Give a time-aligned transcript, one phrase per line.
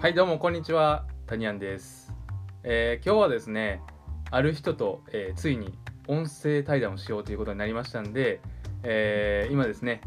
[0.00, 1.04] はいどうもこんにちは。
[1.26, 2.14] タニアンです、
[2.62, 3.82] えー今日はですね
[4.30, 5.74] ある人と、えーついに
[6.08, 8.40] 音声対談をしようということになりましたんで、
[8.82, 10.00] えー今ですね、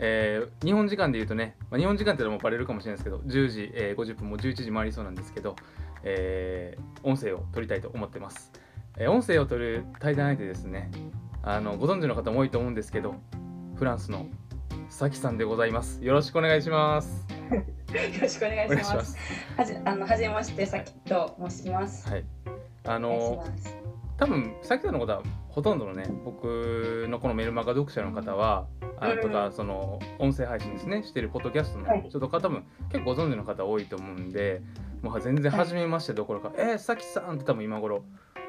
[0.00, 5.54] え日本時間で言うとね、まあ、日本時間ってのもバレるかもしれないですけど10時、え50分も11時回りそうなんですけど、
[6.02, 8.50] えー音声を取りたいと思ってます、
[8.96, 10.90] え音声を取る対談相手ですね。
[11.44, 13.14] あのご存知の方も多いと思うんですけど
[13.76, 14.26] フランスの
[14.88, 19.16] さきさんでございますよろしくお願いしますよろしくお願いしまします。
[19.56, 22.06] はじあのはじめまして、さきと申します。
[22.06, 22.24] はい
[22.84, 23.44] あおの。
[24.18, 28.66] 多分さきさんのことはほとんどのね僕のこのメルマガ読者の方は
[29.00, 34.60] あうんとかその音声配信ですねしてるポッドキャストのはい人とか多分結構ご存知の方多いと思うんで
[35.02, 38.04] もう全然初めましてどころか「えー、さきさん」って多分今頃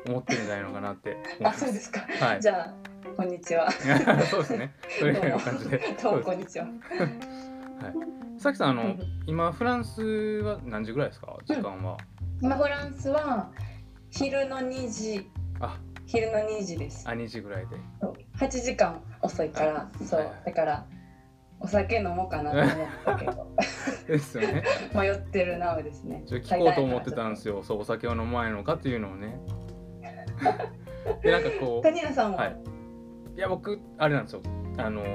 [0.07, 1.53] 思ってるんじゃないのかなって あ。
[1.53, 2.01] そうですか。
[2.25, 2.73] はいじゃあ、
[3.17, 3.69] こんにちは。
[3.71, 4.73] そうですね。
[4.99, 5.81] それぐらいの感じで。
[6.01, 6.67] どうもこんにちは。
[8.37, 11.37] すさきさんあのうん今フランスは何時ぐらいですか？
[11.45, 11.97] 時間は。
[12.41, 13.49] 今フランスは
[14.11, 15.29] 昼の2時、
[15.59, 17.07] あ昼の2時です。
[17.07, 17.75] あ2時ぐらいで。
[18.01, 20.85] そう8時間遅いから、そうはいはいだから
[21.61, 23.47] お酒飲もうかなと思ったけど、
[24.07, 24.63] ですよね。
[24.95, 26.23] 迷ってるなおですね。
[26.25, 27.61] ちょっと聞こうと思ってたんですよ。
[27.63, 29.37] そうお酒を飲まないのかっていうのをね。
[31.23, 32.55] でなんかこタニアさんう、は、はい。
[33.37, 34.41] いや僕あれなんですよ。
[34.77, 35.07] あのも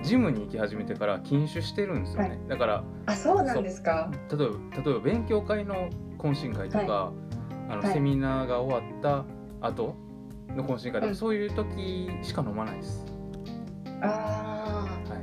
[0.00, 2.28] うジムに行き始めてから禁酒してるんですよね。
[2.30, 4.10] はいだからあ、そうなんですか？
[4.30, 7.12] 例えば例えば勉強会の懇親会とか、
[7.68, 9.24] あのはいセミナーが終わった
[9.66, 9.94] 後
[10.48, 13.04] の懇親会とか、うんそういう時しか飲まないです。
[14.00, 15.22] あはい。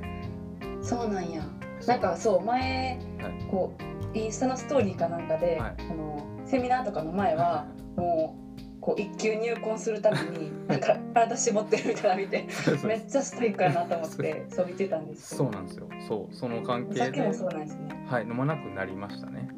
[0.80, 1.42] あ、そうなんや。
[1.88, 8.48] なんかそう前、はいこうインスタのストーリーかなんかで、はいあのセミナーとかの前は もう
[8.81, 12.47] こう一級入婚するためになんか体絞ってるみたいなの見て
[12.86, 15.44] めっちゃストイックやなと思ってそう見てたんですけど。
[15.44, 15.89] そうなんですよ。
[16.08, 17.05] そうその関お係で。
[17.05, 18.05] 酒もそうなんですね。
[18.08, 19.49] はい飲まなくなりましたね。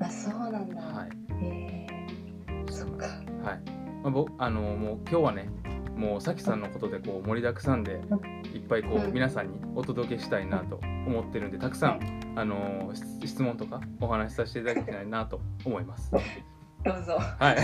[0.00, 1.44] あそうなんだ、はい。
[1.44, 3.06] へえそっか。
[3.06, 3.60] はい。
[4.02, 5.48] まあ、僕あのもう今日はね
[5.94, 8.00] もうさきさんのことでこう盛りだくさんで
[8.54, 9.12] いっぱいこう、うん。
[9.12, 16.12] 皆さんにお届けしたいなと思ってるんでたくさん、はいあの質質問とかお話しさせていただきたいなと思います。
[16.84, 17.18] どうぞ。
[17.18, 17.56] はい。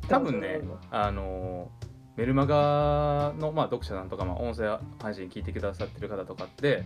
[0.08, 1.70] 多分ねあの
[2.16, 6.84] メルマガの、まあ、読者さんとか、まあ、音声配信聞いてくださってる方とかって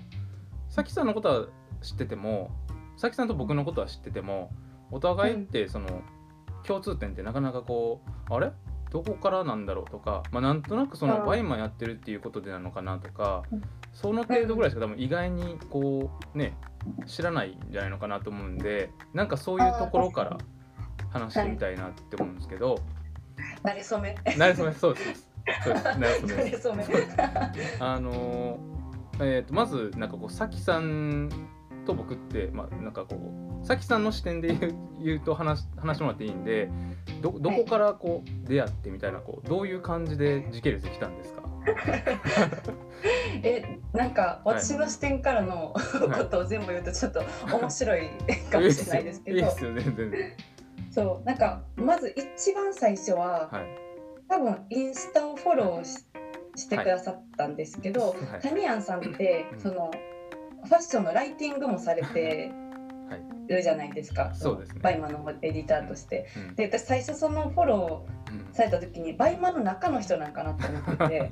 [0.69, 1.47] さきさんのことは
[1.83, 2.51] 知ってても
[2.97, 4.51] さきさんと僕のことは知ってても
[4.91, 6.03] お互いってその、
[6.67, 8.51] 共通点ってなかなかこうあれ？
[8.91, 13.63] どこからなんだろうとか、まあ、なんとなくそのあーバイマンやってるっていうことでなのかなとかうん。
[13.93, 14.81] その程度ぐらいしか？
[14.81, 16.57] 多分意外にこうね
[17.07, 20.39] 知らないんじゃないのかなと思うんでなんかそういうところから
[21.11, 22.79] 話してみたいなって思うんですけど。
[23.63, 24.15] なれそめ。
[24.37, 24.73] なれそめ？
[24.73, 25.29] そうです。
[25.65, 25.85] そうです。
[25.85, 27.07] なれそめそめ。
[27.81, 31.29] あのーえっ、とまずなんかこうさきさん
[31.85, 33.17] と僕ってまあなんかこ
[33.63, 36.71] うさきさんの視点で言う言うと話し話してもらっていいんで、
[37.23, 41.43] どどこからこう出会ってみたいなこうどういう感じで時系列できたんですか？
[43.43, 45.75] えなんか私の視点からの
[46.17, 47.23] ことを全部言うとちょっと
[47.59, 48.09] 面白い
[48.51, 50.13] かもしれないですけどいいですよ全然。
[50.91, 53.65] そうなんかまず一番最初は、はい。
[54.29, 56.05] 多分インスタをフォローし
[56.57, 59.91] してくださったんですけど、はいタミヤンさんって、うんその
[60.65, 62.51] ファッションのライティングもされて
[63.09, 63.53] はい。
[63.53, 66.29] るじゃないですか、そうですねバイマのエディターとして。
[66.37, 71.25] うんで私最初そのフォロうんーされた時にバイマの中の人なんかなって思っててはいは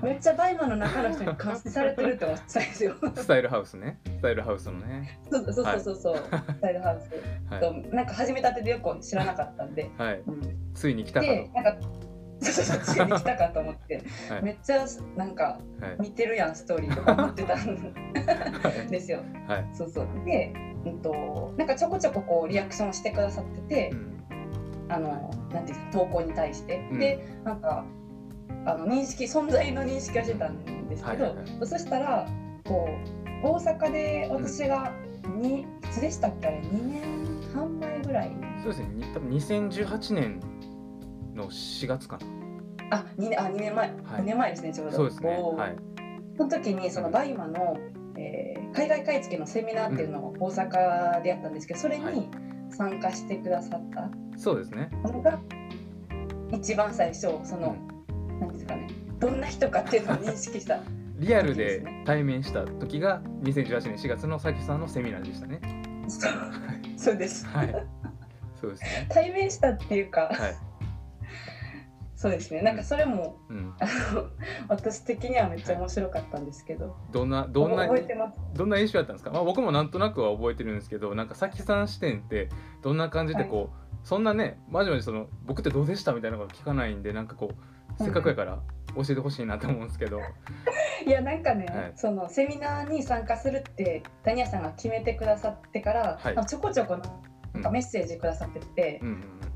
[0.00, 2.94] いめっちゃバイマの中の人に監視されてるって思ってたんですよ。
[3.14, 3.98] スタイルハウスね。
[4.04, 5.20] スタイルハウスのね。
[5.30, 9.86] そうそうそうそうそう、スタイルハウス、はとなんか始めたてでよく知らなかったんで。
[9.86, 10.02] い。
[10.02, 10.20] はい。
[10.26, 10.40] うん
[10.74, 11.32] ついに来たかと。
[11.32, 11.76] でなんか
[12.40, 14.42] そうそうそうついに来たかと思って、はい。
[14.42, 14.84] めっちゃ
[15.16, 15.96] なんかはい。
[16.00, 17.64] 見てるやんストーリーとか思ってたんは
[18.86, 19.20] い ですよ。
[19.48, 19.66] はい。
[19.72, 20.06] そうそう。
[20.24, 20.52] で、
[20.84, 24.92] うんと、なんかちょこちょここうリアクションしてくださってて、うん。
[24.92, 26.98] あのなんていうか投稿に対して、うん。
[26.98, 27.84] でなんか
[28.66, 30.58] あの認識存在の認識はしてたん
[30.88, 31.66] ですけど、はいはいはい。
[31.66, 32.26] そしたら
[32.64, 32.88] こ
[33.42, 34.92] う大阪で私が
[35.36, 37.02] に、いつでしたっけあれ？2年
[37.54, 38.30] 半前ぐらい？
[38.62, 38.88] そうですね。
[38.94, 40.40] に多分2018年
[41.34, 42.26] の4月かな。
[42.98, 45.30] あ2年あ2年前、はい2年前ですねちょうどそうですね。
[45.30, 45.76] はい。
[46.36, 47.76] その時にそのバイマの、
[48.16, 52.28] えー海外買い付けのセミナーっていうのを大阪でやったんですけどそれはいに
[52.70, 54.10] 参加してくださった？
[54.36, 54.90] そうですね。
[55.04, 55.38] のが
[56.50, 57.76] 一番最初その、
[58.40, 58.88] なんですかね
[59.20, 60.80] どんな人かっていうのを認識した
[61.18, 65.60] リアルで対面した時が2018年4月のさきさんのセミナーでしたね。
[66.08, 66.32] そう
[66.98, 67.86] そうですはい。
[68.60, 69.06] そうですね。
[69.14, 70.54] 対面したっていうか、はい。
[72.24, 72.62] そうですね。
[72.62, 73.84] なんかそれもうん、あ
[74.14, 74.30] の
[74.68, 76.96] 私的にはめっちゃ面白かったんですけど。
[77.12, 77.86] どんなどんな
[78.54, 82.48] どんな印象だったんですか、まあ、僕もなんとなくは覚えてるんですけどなんかさきさん視点って
[82.80, 88.62] どんな感じでこう、そんなねマジマジその僕ってどうでしたみたいなこと聞かないんでなんかこうせっかくやから
[88.96, 90.20] 教えてほしいなと思うんですけど、
[91.06, 91.92] いやなんかね、はい。
[91.94, 96.46] そのセミナーに参加するって谷谷さんが決めてくださってから、はい。
[96.46, 96.96] ちょこちょこ
[97.54, 97.62] なん。
[97.62, 99.00] かメッセージくださってて、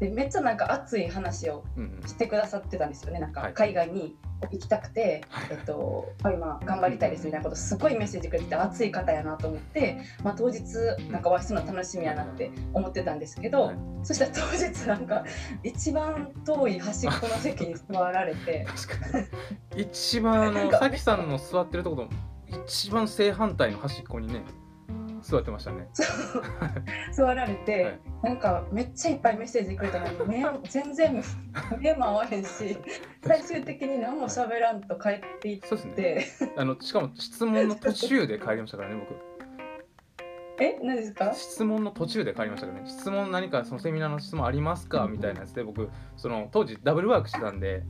[0.01, 1.65] でめっちゃなんか熱い話を
[2.07, 3.53] してくださってたんですよねなんはい。
[3.53, 4.17] か海外に
[4.53, 5.49] 行きたくて、はい。
[5.51, 10.63] えっと、今頑張りたいですみたいなことすごいメッセージくれてて熱い方やなと思って、まあ、当日
[11.11, 13.77] なんかお会いするの楽しみやなって思ってたんですけど、はい。
[14.05, 15.25] そしたら当日なんか
[15.65, 18.65] 一番遠い端っこの席に座られて
[19.77, 22.11] 一番あのさきさんの座ってるところの
[22.65, 24.43] 一番正反対の端っこにね
[25.23, 25.89] 座ってましたね。
[27.13, 28.01] 座られて、はい。
[28.23, 31.23] なんかめっちゃいっぱいメッセージくれたのに 目全然
[31.81, 32.77] 目も合わへんし
[33.25, 35.93] 最終的に何も喋らんと帰っていっそうですね。
[35.95, 36.27] て
[36.57, 39.15] あのしかも質問の途中で帰りましたからね僕。
[40.61, 40.77] え？
[40.83, 41.33] 何ですか？
[41.35, 42.89] 質問の途中で帰りましたからね。
[42.89, 45.07] 質問何かそのセミナーの質問ありますか？
[45.09, 47.85] みたいなやつで僕その当時ダブルワークしてたんで、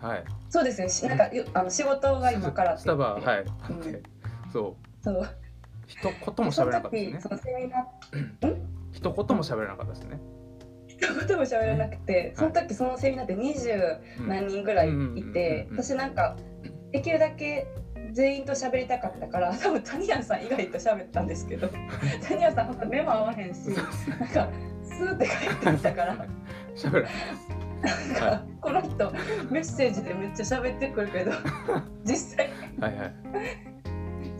[0.00, 0.24] はい。
[0.48, 0.88] そうですね。
[0.88, 3.40] しなんかよあの仕事が今からスタバいはい。
[3.42, 4.02] うん。
[4.50, 5.04] そう。
[5.04, 5.28] そう
[5.86, 6.12] 一言
[6.46, 7.20] も喋らなかったですね。
[8.92, 10.20] 一言も喋らなかったですね。
[10.86, 13.70] 一言も喋らなくて、その時そのセミナーって二十
[14.20, 16.36] うん何人ぐらいいて私なんか
[16.92, 17.66] できるだけ
[18.12, 21.68] 全員と喋りたかったから多分谷谷さん以外と喋ったんですけど
[22.28, 24.48] 谷谷さんほんと目も合わへんしなんか
[24.84, 25.32] スーって帰
[25.68, 26.26] ってきたから。
[26.76, 27.62] 喋らないです。
[28.22, 29.10] はかこの人
[29.50, 31.32] メッセージでめっちゃ喋ってくるけど
[32.04, 32.48] 実際
[32.78, 33.71] いはいはい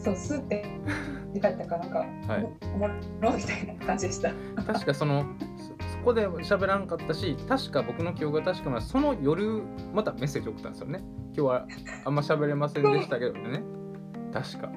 [0.02, 0.64] そうスーって
[1.40, 1.98] 帰ったからなんか、
[2.32, 2.48] はい。
[2.74, 2.88] おも
[3.20, 4.32] ろみたいな感じでした。
[4.66, 5.24] 確かその
[5.56, 9.62] そそこで喋らんかったし確か僕の記憶が確かなその夜
[9.94, 11.00] またメッセージ送ったんですよね。
[11.34, 11.66] 今日は
[12.04, 13.62] あんま喋れませんでしたけどね。
[14.32, 14.68] 確か。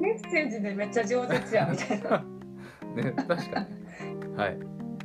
[0.00, 2.24] メッセージでめっちゃ上手やみたいな。
[2.96, 4.36] ね確かに。
[4.36, 4.58] はい。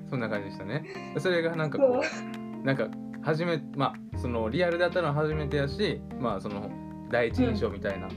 [0.10, 0.86] そんな感じでしたね。
[1.18, 2.66] それがなんかこう。
[2.66, 2.88] なんか
[3.22, 6.70] 初めまあそのリアルだったのは初めてやしまあその
[7.10, 8.08] 第一印象みたいな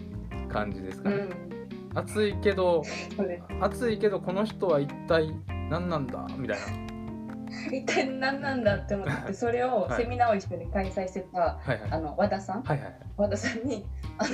[0.51, 2.83] 感じですかね、うん、熱いけど
[3.17, 3.45] そうです。
[3.61, 5.33] 熱いけどこの人は一体
[5.71, 6.59] 何なんだみたい
[7.73, 10.03] 一体何なんだって思ってそれをはい。
[10.03, 11.91] セミナーを一緒に開催してた、なはいはい。
[11.91, 12.63] あの和田さん？
[12.63, 13.85] はいはい和田さんに
[14.19, 14.31] あの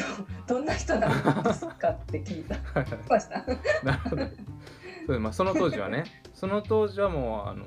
[0.46, 2.54] どんな人なんですかって聞いた。
[2.54, 2.98] はいはい。
[3.08, 3.44] ました。
[3.82, 4.26] なるほど。
[5.06, 6.04] そうまあ、その当時はね、
[6.34, 7.64] その当時はもうあの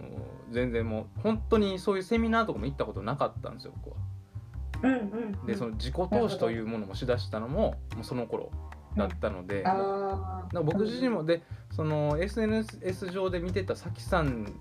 [0.51, 3.95] 全然もう本当にそういうセミナーとかも行ったことなかったんですよ、僕は。
[4.83, 4.97] うんう
[5.43, 5.45] ん。
[5.45, 8.51] で、その自己投資というものもしだしたのももうその頃
[8.97, 14.53] だったので、あなん僕自身もでその SNS 上で見てたさきさん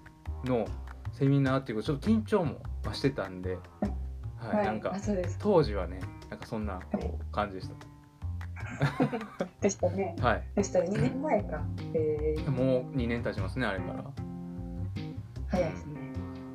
[0.44, 0.66] の
[1.12, 3.58] セミナーっていうことちょっと緊張もまあしてたんで、
[4.40, 4.94] はい、はい、なんか
[5.38, 6.00] 当時はね、
[6.30, 7.68] なんかそんなこう感じでし
[9.60, 10.14] でしたね。
[10.18, 10.26] た。
[10.26, 10.42] はい。
[10.54, 11.62] でしたね2年前か。
[11.94, 14.04] えー、もう2年経ちますね、あれから。
[15.48, 15.98] 早いですね。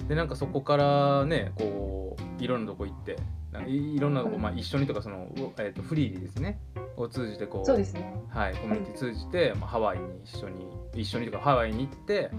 [0.08, 3.18] でなんかそこからねこういろんなとこ行って
[3.62, 5.28] いいろんなとこ、うんまあ、一緒にとかその、
[5.58, 6.60] えー、とフリーですね
[6.98, 8.14] を通じてこうそうですね。
[8.30, 12.30] はい、コミュニティ通じて、まあ、ハワイに一緒に一緒にとかハワイに行って、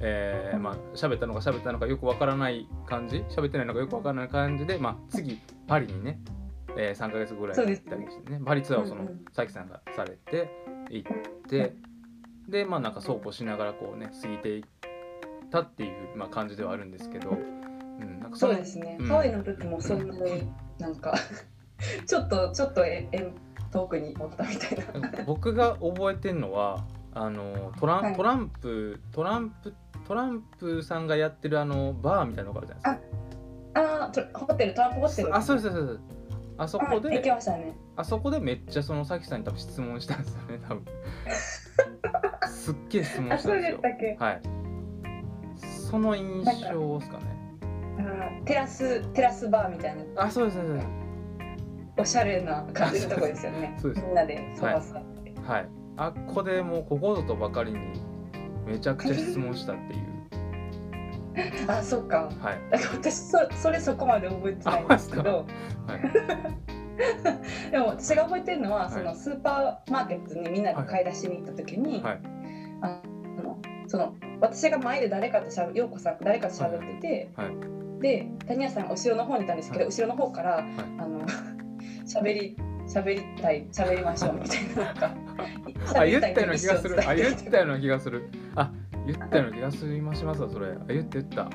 [0.00, 6.20] えーまあ喋ったのか喋ったのかよくわからない感じ喋ってないのかよくわからない感じで、まあ、次パリにね、
[6.76, 10.50] えー、3ヶ月ぐらい行ったりしてねパリツアーをその佐伯さんがされて
[10.90, 11.12] 行っ
[11.48, 11.74] て、
[12.48, 14.62] でまあなんかそうこうしながらこうね過ぎていっ
[15.50, 17.34] たっていう、まあ、感じではあるんですけど、う
[18.04, 18.96] ん、なんかのそうですね。
[19.00, 21.14] うんハワイの時もそんなになんか
[22.06, 23.32] ちょっとちょっとええ
[23.72, 25.10] 遠くにおったみたいな。
[25.26, 29.74] 僕が覚えてるのはあのトラン、はいトランプトランプ
[30.06, 33.10] トランプさんがやってるあのバーみたいなのがあるじゃないです
[33.74, 33.80] か。
[33.80, 35.34] ああ、トホテルトランプホテル。
[35.34, 36.00] あそうですそうです
[36.56, 37.76] あそこでましたね。
[37.96, 40.84] あそこでめっちゃそのさきさんに多分質問したんですよね多分
[42.48, 44.16] すっげえ質問したんですよでしたっけ？
[44.20, 44.42] はい
[45.90, 47.33] その印象ですかね
[48.44, 50.24] テラステラスバーみたいな。
[50.24, 50.86] あそうですそうです。
[51.96, 53.74] おしゃれな感じのとこですよね。
[53.80, 54.06] そうです。
[54.06, 55.34] みんなでソファ座って。
[55.46, 55.68] はい。
[55.96, 57.78] あっこでもうここぞとばかりに
[58.66, 60.04] めちゃくちゃ質問したっていう。
[61.70, 62.30] あ、そっか。
[62.40, 62.70] はい。
[62.70, 65.46] だから私そそれそこまで覚えてないんですけど。
[65.86, 66.00] はい。
[67.70, 68.90] でも私が覚えてるのは、い。
[68.90, 72.20] そのスーパーマーケットにみんなで買い出しに行った時に、はい。
[72.82, 73.02] あ
[73.42, 77.73] のその私が前で誰かとしゃべ陽子さん誰かと喋ってて、はい
[78.04, 81.24] で谷谷さんが後ろの方にいたんですけど、はい後ろの方から、あの
[82.04, 82.56] 喋り
[82.86, 85.10] 喋りたい喋りましょうみたいななんか
[85.96, 87.08] あ言ったような気がする。
[87.08, 88.30] あ言ったような気がする。
[88.56, 88.70] あ
[89.06, 89.96] 言ったような気がする。
[89.96, 90.66] 今しますわそれ。
[90.66, 91.48] あ言って言った。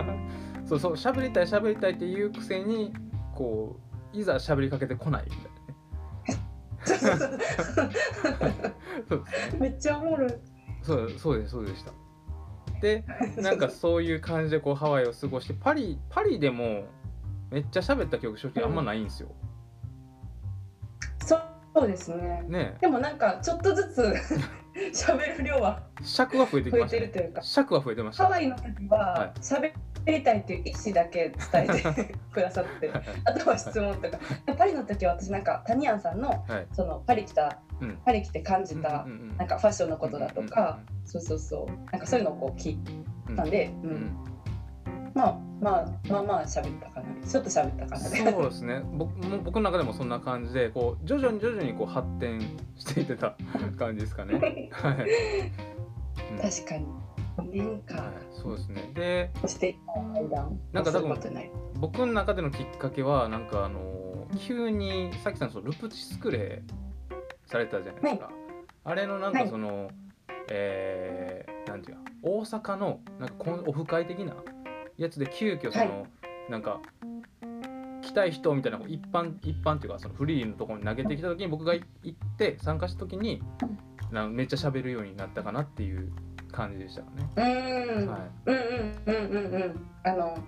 [0.68, 2.92] そうそう喋りたい喋りたいっていうくせに
[3.34, 3.80] こ
[4.12, 5.36] ういざ喋りかけてこないみた
[6.96, 7.30] いな
[9.58, 10.34] めっちゃおもろい。
[10.82, 11.92] そうそうですそうでした
[12.80, 13.04] で
[13.36, 16.84] なんかそういう感じでこうハワイを過ごしてパリパリでも
[17.50, 19.28] めっちゃ喋った記憶正直あんまないんですよ、
[21.78, 22.44] そうですね。
[22.48, 24.14] ねでもなんかちょっとずつ
[24.92, 27.00] 喋る量は尺は増えてき増えましたね。
[27.02, 28.24] てるというか、尺は増えてました。
[28.24, 29.72] ハワイの時は喋
[30.06, 32.90] りたいっていう意思だけ伝えて くださって、
[33.24, 34.18] あとは質問とか。
[34.56, 36.66] パリの時は私なんかタニアンさんのはい。
[36.72, 37.96] そのパリ来たうん。
[38.04, 39.06] パリ来て感じた
[39.36, 41.90] なんかファッションのことだとか、そうそうそう。
[41.92, 42.78] なんかそういうのをこう聞い
[43.28, 44.16] うんたんで、ううんん
[45.14, 47.26] まあまあまあまあ喋ったかな。
[47.26, 47.98] ちょっと喋ったかな。
[47.98, 48.82] そうですね。
[48.92, 52.40] 僕も僕の中でもそんな感じでこう徐々に徐々にこう発展
[52.76, 53.36] していってた
[53.78, 54.70] 感じですかね。
[54.72, 54.96] はい、
[56.32, 56.38] うん。
[56.38, 56.86] 確かに。
[57.38, 58.90] 2年間はい、そうですね。
[58.94, 59.76] でそして
[60.72, 61.16] なんか多分
[61.74, 68.30] 僕の中でのきっかけはなんかあの急にさきさんそのルプチスクレーされてたじゃないですか、
[68.84, 69.88] あれのなんかその、
[70.50, 73.34] えーなんていうか大阪のなんか
[73.66, 74.34] オフ会的な
[74.98, 76.06] やつで急遽その、は
[76.50, 76.80] なんか
[78.02, 83.42] 来たい人みたいな一般一般っていうかそのフリーのところに投げてきた時に僕が行って参加した時に
[84.10, 86.10] なめっちゃ喋るようになったかなっていう
[86.50, 87.30] 感じでしたかね。
[87.36, 88.20] うーん、はい。
[88.46, 89.86] うんうんうんうんうん。
[90.04, 90.38] あの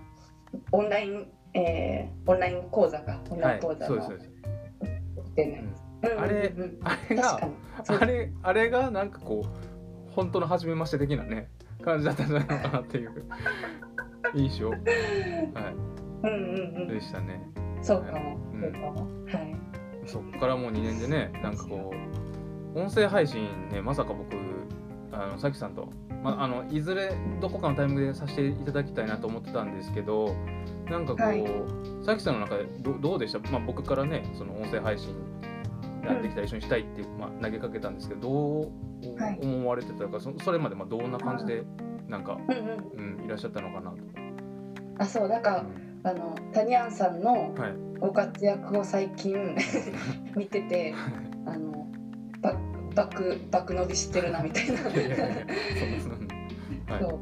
[0.73, 3.21] オンラインえー、オンライン講座か。
[3.29, 3.87] オンラはい、イン講座の。
[3.87, 4.31] そうですそうです、
[6.19, 6.53] あれ
[6.83, 7.41] あれが
[7.87, 11.49] あれあれがなんかこう本当の初めまして的なね
[11.83, 13.27] 感じだったんじゃないのかなっていう
[14.35, 14.81] 印象、はい、
[16.23, 16.37] うんう
[16.79, 16.89] んうん。
[16.89, 17.49] でしたね。
[17.83, 18.95] そうかも、うんそうかも。
[19.27, 19.57] はい。
[20.07, 21.93] そっからもう2年でねなんかこ
[22.75, 24.35] う音声配信ねまさか僕
[25.13, 25.89] あのさきさんと、
[26.23, 30.35] まあ、あのいずれどこかのタイミングでさせていただきたいなと思ってたんですけど
[30.89, 31.47] なんかこう、はい。
[32.05, 35.15] さきさんの中でどどうでした、まあ、僕からねその音声配信
[36.05, 39.39] やってきたら一緒にしたいって、まあ、投げかけたんですけどどうはい。
[39.43, 41.65] 思われてたかそそれまでまあどんな感じで
[42.11, 42.57] なんか、うん
[42.99, 43.19] うん。
[43.19, 43.97] うん、いらっしゃったのかなと。
[44.99, 45.65] あそうなんか、
[46.03, 47.75] あのタニアンさんのはい。
[48.01, 49.37] ご活躍を最近
[50.35, 50.95] 見てて
[51.45, 51.87] あの
[52.41, 52.59] バ
[52.95, 54.79] バクバク伸びしてるなみたいな。
[56.99, 57.21] そう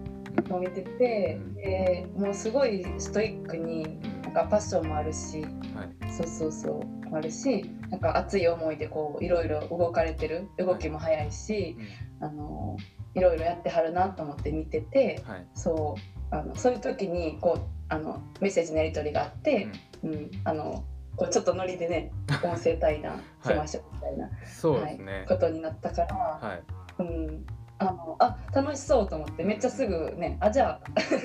[0.54, 1.54] を見てて、うん。
[1.54, 5.48] でもうすごいストイックになんかパッションもあるしは
[5.84, 6.12] い。
[6.12, 11.76] そうそうそうあるしなんか熱い思いでこういろいろ動かれてる動きも速いし、
[12.20, 12.26] うん。
[12.26, 12.76] あの
[13.18, 19.68] いろいろやってはるなと思って見ててはいそうあのそういう時にこうあのメッセージのやり取りがあって、
[20.02, 20.84] うんあの
[21.16, 22.12] こうちょっとノリでね
[22.44, 25.24] 音声対談しましょうみたいな、そうですね。
[25.26, 26.62] ことになったから、はい。
[27.00, 27.46] うん、
[27.78, 30.80] あのあ楽しそうと思ってめっちゃすぐねあじゃあ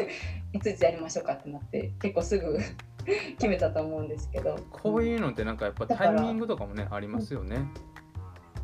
[0.54, 2.58] いついつやりましょうかってなって結構すぐ
[3.38, 7.58] 決めたと思うんですけどこういうのってなんかやっぱタイミングとかもねありますよね。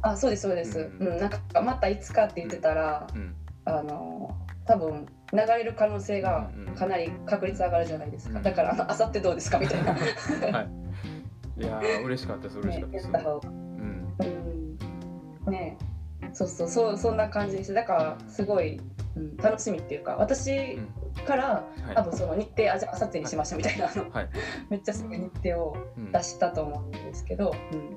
[0.01, 1.17] あそうですそうです、ううんん。
[1.19, 3.35] なんかまたいつかって言ってたら、うん。
[3.65, 8.43] あの多分流れる可能性がかなり確率上がるじゃないですか、うん。
[8.43, 9.59] だからあさってどうですか？
[9.59, 9.93] みたいな、
[10.53, 11.61] はい。
[11.61, 12.59] いやー嬉しかったです。
[12.59, 13.09] 嬉しかったです。
[13.09, 14.15] ねうん。
[15.45, 15.51] うん。
[15.51, 15.77] ね。
[16.33, 18.79] そうそうそうそんな感じですだからすごい、
[19.15, 21.25] うん、楽しみっていうか私うん。
[21.25, 21.95] から、はい。
[21.95, 24.29] 多分その日程あじゃああさってにしましょうみたいな、はい。
[24.69, 26.11] めっちゃすぐ日程をうん。
[26.11, 27.51] 出したと思うんですけど、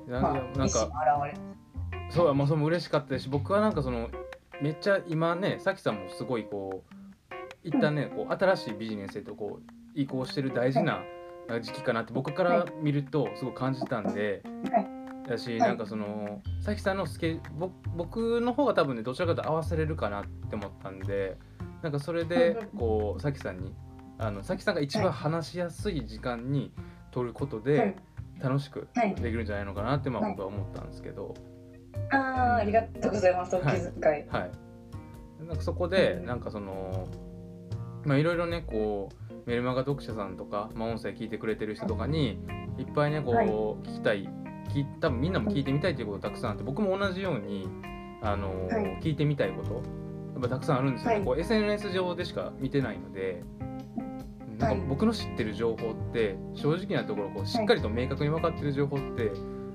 [0.06, 1.40] うん、まあなんか意思の表れ
[2.14, 4.10] そうもうそれも嬉しかったし僕はなんかその
[4.60, 11.02] めっちゃ今ねさきさんもすごいこう一旦ねこう新しいビジネスへとこう移行してる大事な
[11.60, 14.42] 時期かなって僕から見るとすごい感じたんで。
[15.28, 15.58] だし、はい。
[15.60, 21.36] なんかそのさきさんのスケぼ僕の方が多分ねどちらかと合わせれるかなって思ったんで
[21.80, 23.72] なんかそれでこうさきさんに
[24.18, 26.72] あのさきさんが一番話しやすい時間に
[27.12, 27.96] 取ることで
[28.40, 29.14] 楽しくはい。
[29.14, 30.30] できるんじゃないのかなってまあはい。
[30.32, 31.34] 僕は思ったんですけど、
[32.10, 34.50] ああありがとうございますお気遣い、はい、
[35.46, 36.26] なんかそこでうん。
[36.26, 37.08] なんかその
[38.04, 42.38] まあいろいろねこうメルマガ読者さんとか、まあ、音声聞いてくれてる人とかに
[42.78, 43.48] いっぱいねこう、はい。
[43.48, 44.28] 聞きたい
[45.00, 47.68] 多分みんなも聞いてみたいっていうことたくさんあって僕も同じように
[48.22, 48.98] あの、はい。
[49.02, 49.80] 聞いてみたいことや
[50.38, 51.24] っぱたくさんあるんですよね、はい。
[51.24, 53.42] こう SNS 上でしか見てないので。
[54.58, 59.32] なんはいか僕の知ってる情報って正直なところこうしっかりと明確に分かってる情報って、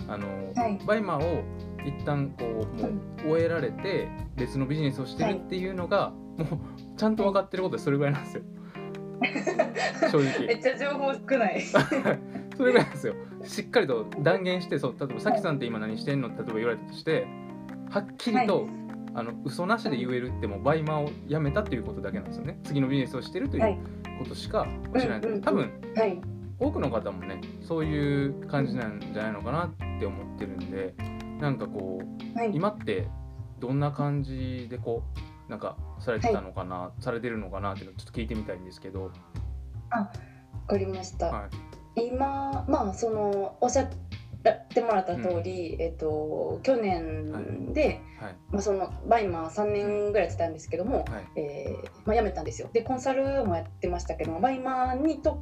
[0.07, 0.79] あのはい。
[0.85, 1.43] バイマーを
[1.85, 2.89] 一旦こうも
[3.25, 6.47] う終えられて別のビジネスをしてるっていうのが、もう
[6.97, 8.43] ちゃんと分かってることでそれぐらいなんですよ。
[10.11, 11.61] 正め直っちゃ情報少ない。
[11.65, 11.77] そ
[12.65, 13.15] れぐらいなんですよ。
[13.43, 16.27] しっかりと断言してそう例えばさきさんって今何してんの？
[16.29, 17.27] って例えば言われたとして
[17.89, 18.67] はっきりと、はい。
[19.15, 22.59] あの嘘なしで言えるってもうバイマーをやめたっていうことだけなんですよね。
[22.63, 23.79] 次のビジネスをしてるというはい。
[24.19, 25.41] ことしか教えない、うんうんうん。
[25.41, 26.21] 多分はい。
[26.59, 30.93] 多くの方もねそういう感じなんじゃないのかなって思ってるんで
[31.39, 32.01] なんかこ
[32.35, 32.51] うはい。
[32.53, 33.07] 今って
[33.59, 35.03] どんな感じでこ
[35.47, 39.11] うなんかされてたのかな、されてるのかなっていうのをちょっと聞いてみたいんですけど、わ
[40.67, 41.47] かりました、は
[41.95, 43.89] い、今まあそのおっしゃっ
[44.69, 48.35] てもらった通り、えっと去年で、はい。
[48.51, 51.39] まあ、そのバイマー3年ぐらいやってたんですけども、はい。
[51.39, 52.69] えーまあ、辞めたんですよ。
[52.73, 55.39] でコンサルもやってましたけどもバイマーに特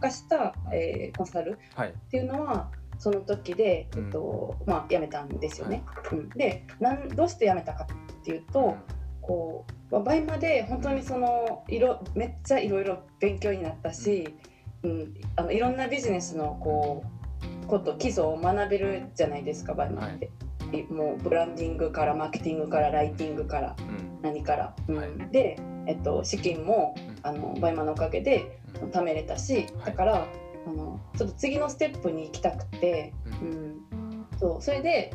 [0.00, 1.90] 化した、えーコンサルはい。
[1.90, 5.84] っていうのはその時で、えっとまあ、辞めたんですよね。
[6.12, 8.76] うん、でなんどうして辞めたかっていうと、
[9.20, 14.34] こうまあバイマで本当にそのいろめっちゃいろいろ勉強になったし、
[14.82, 17.18] うん、あのいろんなビジネスのこう
[17.66, 20.30] こと基礎を学べるじゃないですかバイマって、
[20.72, 20.82] い。
[20.92, 24.22] もうブランディングからマーケティングからライティングからうん。
[24.22, 24.96] 何から、うん。
[24.96, 25.10] はい。
[25.30, 27.18] で、えっと、資金もうん。
[27.22, 28.90] あのバイマのおかげでうん。
[28.90, 30.26] 貯めれたしだから、
[30.68, 33.68] あのちょっと次のステップに行きたくて、ううん。
[33.70, 35.12] ん、そうそれで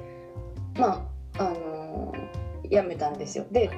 [0.78, 1.08] ま
[1.38, 2.14] ああの
[2.70, 3.46] 辞めたんですよ。
[3.52, 3.78] で、はい。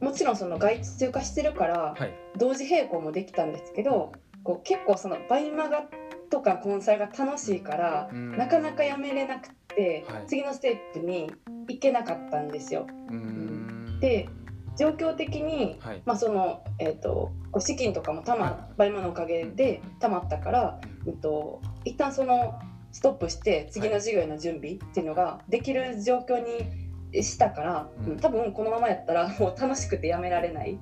[0.00, 2.12] もちろんその外注化してるからはい。
[2.36, 4.12] 同時並行もできたんですけど
[4.44, 5.88] こう結構そのバイマガ
[6.28, 8.36] とかコンサルが楽しいから、うん。
[8.36, 10.26] なかなか辞めれなくて、はい。
[10.26, 11.32] 次のステップに
[11.68, 12.86] 行けなかったんですよ。
[13.08, 13.98] うーん。
[14.00, 14.28] で
[14.76, 16.02] 状況的にはい。
[16.04, 18.40] まあそのえっ、とこう資金とかもたはい。
[18.40, 22.58] まバイマのおかげでたまったから、えっと一旦その
[22.92, 28.12] ストップして次の事業への準備っていうのができる状況にしたから、うん。
[28.12, 30.78] うん多分このままやったら もう楽しくてやめられない、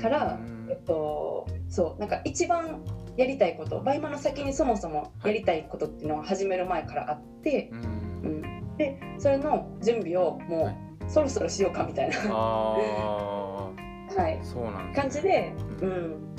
[0.00, 0.38] から
[0.68, 2.84] えっと、そうなんか一番
[3.16, 7.80] やりたいことバイマの先にそもそもやりたいことっていうのは始める前からあってう、ん。
[7.80, 7.84] う
[8.28, 8.76] ん。
[8.76, 10.76] でそれの準備をもう、はい。
[11.08, 12.74] そろそろしようかみたいな、あ
[14.14, 14.38] はい。
[14.38, 14.92] あ、そうなんですね。
[14.94, 16.36] 感じで、ううんん、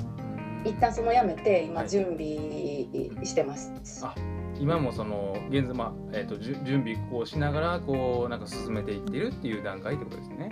[0.64, 2.24] 一旦そのやめて今はい準備
[3.24, 3.72] してます。
[4.04, 4.14] あ
[4.58, 10.50] 今もその現在、まあえー、とじゅ準備こうしながらこうなんか進めていってるっていう段階ってことですね。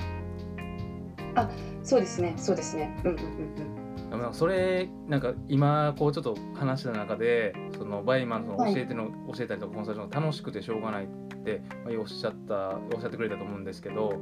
[1.83, 2.99] そうですね、そうですね。
[3.05, 11.09] うんうんうんでもなんかそれなんか今こうちょっと話した中でそのバイマンそのはい教えての、教えたりとかコンサルの楽しくてしょうがないっ
[11.45, 14.15] て、まあ、おっしゃったおっしゃってくれたと思うんですけど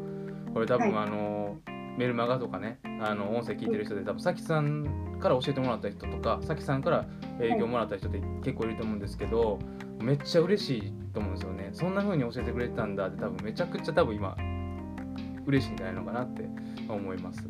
[0.53, 1.59] これ多分、はあの
[1.97, 7.07] メルマガとかねあの音声聞いてる人で多分さきさんから教えてもらった人とかさきさんから
[7.41, 9.59] 営業もらった人って結構いると思うんですけど、
[10.03, 11.71] めっちゃ嬉しいと思うんですよね。
[11.73, 14.37] そんな風に教えてくれてたんだって多分めちゃくちゃ多分今
[15.47, 16.49] 嬉しいんじゃないのかなって
[16.89, 17.49] 思います。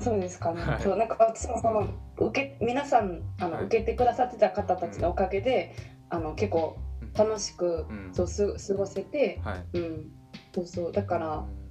[0.00, 0.62] そうですかね。
[0.62, 0.80] はい。
[0.80, 1.88] そうなんか私もその
[2.18, 3.64] 受け皆さんあの、はい。
[3.64, 5.74] 受けてくださってた方たちのおかげで、
[6.10, 6.76] あの結構
[7.16, 8.10] 楽しく、うん。
[8.12, 10.10] そうす過ごせて、はい、うん、
[10.54, 10.92] そうそう。
[10.92, 11.61] だからうん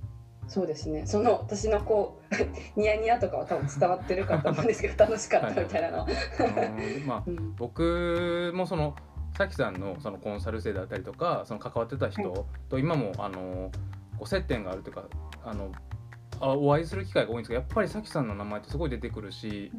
[0.51, 1.05] そうですね。
[1.05, 2.35] その私のこう
[2.77, 6.07] ニヤニヤとかは多分伝わってるかと思うんですけど楽しかったみたいなの。
[7.07, 8.93] まあ うん僕もその
[9.37, 13.71] さきさんのそのコンサル生だったりとかその関わってた人と今もあの
[14.17, 15.05] こう接点があるというか
[15.45, 15.71] あの
[16.41, 19.71] あお会いする機会が多いんですけどやっぱりさきさんの名前ってすごい出てくるし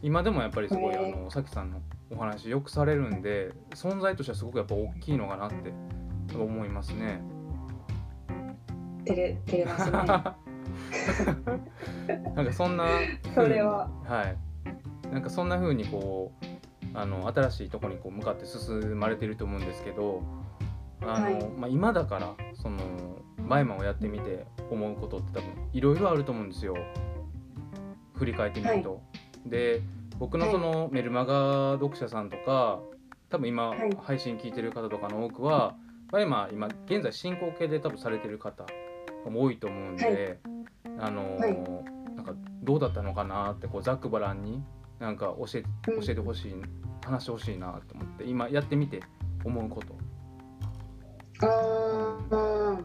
[0.00, 5.74] 今でもやっぱりすごいあへのさきさんのお話よくされるんで存在としてはすごくやっぱ大きいのかなって
[6.34, 7.20] 思いますね。
[9.06, 9.96] 照れ照れますね。
[12.34, 12.86] なんかそんな
[13.34, 13.88] それは。
[14.04, 14.36] はい。
[15.12, 16.46] なんかそんな風にこう
[16.98, 20.22] あの新しいところにこう向かって進まれてると思うんですけど
[21.00, 21.48] あの、はい。
[21.50, 22.78] まあ、今だからその
[23.48, 26.76] バイマンをやってみて思うことって多分いろいろあると思うんですよ。
[28.14, 29.00] 振り返ってみると。
[29.46, 29.80] で
[30.18, 32.80] 僕のそのメルマガ読者さんとか
[33.28, 33.96] 多分今はい。
[34.02, 35.76] 配信聞いてる方とかの多くは、
[36.10, 38.68] バイマン今現在進行形で多分されてる方も
[39.34, 40.38] 多いと思うんで、
[40.98, 41.58] あの、はい。
[42.14, 44.62] なんかどうだったのかなってこうざっくばらんに
[44.98, 46.54] なんか教え教えてほしい、
[47.04, 49.00] 話してほしいなと思って今やってみて
[49.44, 49.94] 思うこと。
[51.46, 52.84] あー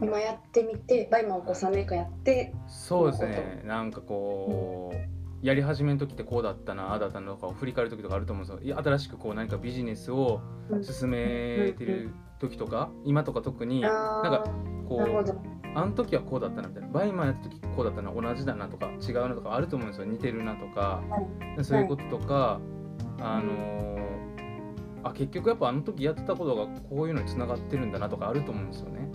[0.00, 3.62] 今やってみてバイマンをこう3年間やってそうですね。
[3.64, 8.78] なんかこう、やり始めの時ってこうだったなああだったなとかを振り返る時とかあると思うんですよ。
[8.82, 10.40] 新しくこう何かビジネスを
[10.82, 12.10] 進めてる
[12.42, 14.44] 時とか、今とか特にあなんか
[14.88, 15.42] こう
[15.74, 16.88] あの時はこうだったなみたいな。
[16.88, 18.12] バイマンやった時こうだったな。
[18.12, 20.06] 同じだなとか違うなとかあると思うんですよ。
[20.06, 21.02] 似てるなとか、
[21.56, 22.60] でそういうこととか、
[23.20, 23.92] あのー
[25.04, 29.10] あ結局やっぱあの時やってたことがこういうのにつながってるんだなとかあると思うんですよね。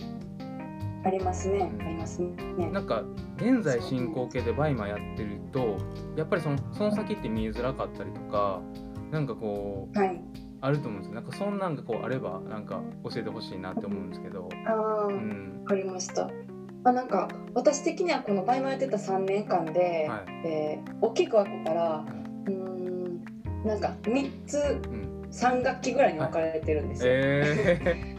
[1.04, 1.70] ありますね。
[1.72, 1.86] うん。
[1.86, 2.34] ありますね。
[2.70, 3.04] なんか
[3.36, 5.78] 現在進行形でバイマやってると
[6.16, 8.60] やっぱりそのその先って見えづらかったりとか
[9.10, 10.20] なんかこうはい
[10.60, 11.14] あると思うんですよ。
[11.14, 16.28] なんかそんなんがこうあればなんか教えてほしいなって思うんですけど、あうん、かりました。
[16.84, 20.46] あなんか私的にはこのバイマやってた3年間で、はい。
[20.46, 22.04] えー大きく分けたら
[22.46, 23.22] うーん
[23.64, 25.08] なんか3つうん。
[25.30, 27.12] 3学期ぐらいに分かれてるんですよ。
[27.12, 28.14] え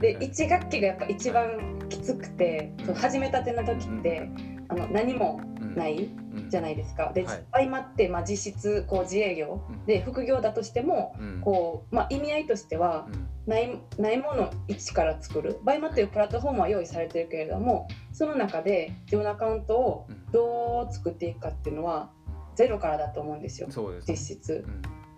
[0.00, 2.86] で1学期がやっぱ一番きつくて、うん。
[2.86, 4.30] その始めたての時って、
[4.68, 6.10] あの何もー、ないい
[6.48, 7.12] じゃないですか。
[7.12, 7.44] で、はい。
[7.52, 9.84] バイマって、まあ、実質こう自営業うん。
[9.86, 11.40] で副業だとしてもうん。
[11.40, 13.28] こう、まあ、意味合いとしてはうん。
[13.46, 15.58] ないないものを一から作る。
[15.64, 20.26] バイマっていうプラットフォームは用意されてるけれどもその中で自分のアカウントをうん。
[20.32, 22.10] どう作っていくかっていうのは
[22.54, 23.68] ゼロからだと思うんですよ。
[23.68, 23.74] ね。
[24.06, 24.64] 実質。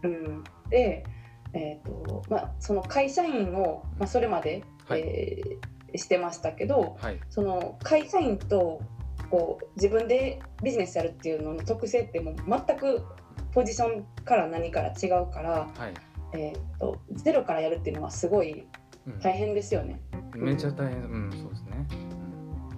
[0.03, 0.13] うん。
[0.13, 1.05] うん、で、
[1.53, 5.01] えーとまあ、その会社員を、まあ、それまで、はい。
[5.01, 7.21] えーしてましたけどはい。
[7.29, 8.81] その会社員と
[9.31, 13.03] こう自分でビジネスやるっていうのの特性ってもう全く
[13.53, 15.95] ポジションから何から違うから、はい、
[16.35, 18.67] えー、とゼロからやるっていうのはすごい
[19.07, 19.19] うん。
[19.21, 20.01] 大変ですよね。
[20.35, 21.03] めっちゃ大変。
[21.05, 21.87] うんそうですね。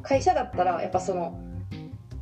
[0.02, 1.40] 会社だったらやっぱその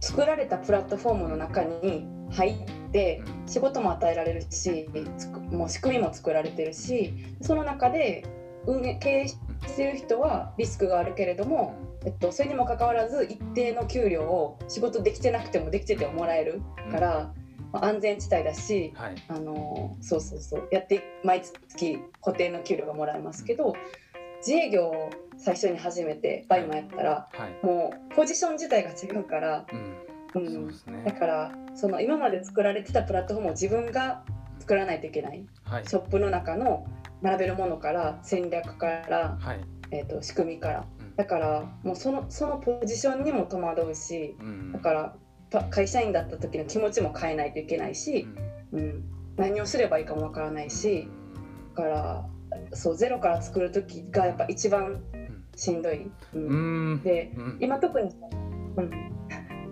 [0.00, 3.48] 作られたプラットフォームの中に入ってうん。
[3.48, 8.24] 仕事も与えられるしつくもう仕組みも作られてるしその中で
[8.66, 9.36] 運営経営し
[9.76, 16.92] てる人はリスクがあるけれども、えっと、それにもかかわらず一定の給料を仕事できてなくてもできててももらえるうん。
[16.92, 17.34] から、
[17.72, 19.14] まあ、安全地帯だし、はい。
[19.28, 23.74] あのそうそうそうやって毎月固定の給料がもらえますけど、
[24.38, 27.66] 自営業を最初に始めてバイマやったら、はい。
[27.66, 29.66] もうポジション自体が違うから、
[30.34, 30.42] うん。
[30.42, 30.54] うん。
[30.54, 31.02] そうですね。
[31.04, 34.24] だからその今まで作られてたプラットフォームを自分が
[34.58, 35.86] 作らないといけないはい。
[35.86, 36.86] ショップの中の
[37.20, 39.60] 並べるものから戦略から、はい。
[39.92, 44.72] えー、と仕組みからうんだからもうそのそのポジションにも戸惑うしうん。
[44.72, 45.14] だから
[45.50, 48.26] パ会社員だった時の気持ちも変えないといけないし、
[48.72, 49.04] うん、
[49.36, 51.08] 何をすればいいかもわからないし
[51.70, 52.24] だから
[52.72, 55.02] そうゼロから作る時がやっぱ一番
[55.56, 56.10] しんどい。
[56.34, 56.92] うん。
[56.92, 57.02] うん。
[57.02, 57.56] でうん。
[57.60, 58.10] 今特に、
[58.76, 58.90] うん、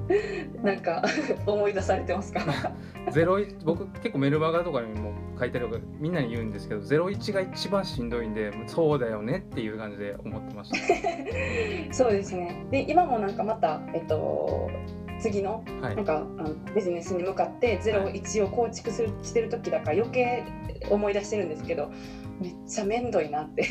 [0.62, 1.02] なんか
[1.46, 2.40] 思い出されてますか？
[3.10, 5.68] ゼロ一僕結構メルマガとかにも書いてある
[5.98, 10.70] みんなに言うんですけどゼロ一が一番しんどいんでそうだよねっていう感じで思ってまし
[11.88, 11.94] た。
[11.94, 12.66] そうですね。
[12.70, 14.70] で今もなんかまた、えっと、
[15.20, 15.96] 次のはい。
[15.96, 20.42] なんかあのビジネスに向かってゼロ一を構築するしてる時だから余計
[20.90, 21.90] 思い出してるんですけど
[22.40, 23.62] めっちゃめんどいなって。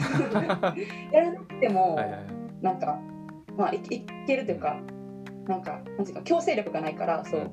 [1.11, 2.19] やらなくても、はいはい。
[2.61, 2.99] なんか
[3.55, 4.77] まあいいけるというか
[5.47, 7.51] なんかなんていうか強制力がないからそう。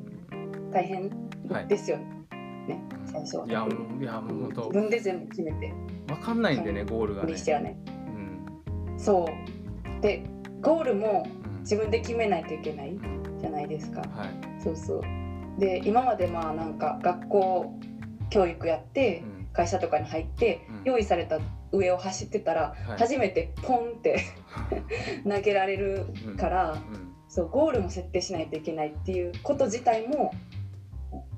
[0.73, 1.11] 大変
[1.49, 1.67] はい。
[1.69, 2.05] ですよね、
[2.69, 3.47] ね最初は。
[3.47, 3.67] いやも
[3.99, 4.61] ういやもう本当。
[4.63, 5.73] 自分で全部決めて。
[6.11, 7.27] わかんないんでねゴールがね。
[7.29, 7.39] 無理。
[7.39, 7.77] してはね。
[7.87, 8.99] うん。
[8.99, 9.29] そ
[9.99, 10.03] う。
[10.03, 10.25] で
[10.61, 11.25] ゴールも
[11.57, 11.61] うん。
[11.61, 12.95] 自分で決めないといけない
[13.41, 14.01] じゃないですか。
[14.01, 14.63] はい。
[14.63, 15.03] そうそう。
[15.61, 17.79] で今までまあなんか学校
[18.31, 19.47] 教育やってうん。
[19.53, 20.83] 会社とかに入ってうん。
[20.85, 21.39] 用意された
[21.73, 22.99] 上を走ってたらはい。
[22.99, 24.21] 初めてポンって
[25.29, 26.07] 投げられる
[26.39, 26.94] からうん
[27.35, 30.33] そうゴールも設定しないといけないっていうこと自体も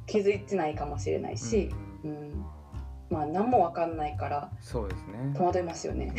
[0.06, 1.70] 気づいてないかもしれないし、
[2.04, 2.44] うん
[3.08, 5.32] まあ何も分かんないからそうですね。
[5.34, 6.12] 戸惑いますよね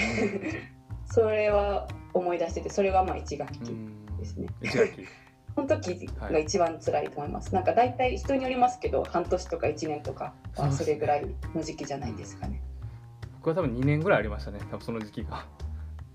[1.05, 4.47] それは思い出しててそれがまあ1学期うんですね。
[4.63, 5.05] 一学期。
[5.53, 7.53] この時が一番辛いと思います。
[7.53, 12.63] なんか大体人によりますけど半年とか1年とかはそれぐらいの時期じゃないですかね。
[13.35, 14.57] 僕は多分2年ぐらいありましたね。
[14.71, 15.45] 多分その時期が。